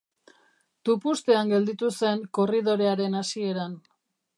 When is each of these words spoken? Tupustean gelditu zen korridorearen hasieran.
Tupustean 0.89 1.53
gelditu 1.53 1.93
zen 2.01 2.27
korridorearen 2.39 3.23
hasieran. 3.23 3.83